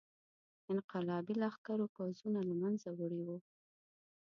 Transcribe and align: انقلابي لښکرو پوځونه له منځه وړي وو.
انقلابي 0.71 1.33
لښکرو 1.41 1.85
پوځونه 1.95 2.39
له 2.49 2.55
منځه 2.61 2.87
وړي 2.97 3.21
وو. 3.25 3.37